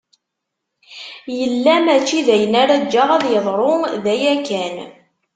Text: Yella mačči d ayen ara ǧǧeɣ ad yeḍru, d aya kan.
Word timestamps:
Yella 1.37 1.75
mačči 1.85 2.19
d 2.25 2.27
ayen 2.35 2.53
ara 2.61 2.75
ǧǧeɣ 2.83 3.09
ad 3.15 3.23
yeḍru, 3.33 3.73
d 4.03 4.05
aya 4.13 4.35
kan. 4.47 4.75